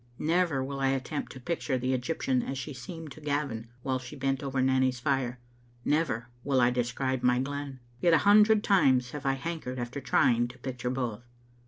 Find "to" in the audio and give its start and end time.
1.33-1.39, 3.11-3.21, 10.47-10.57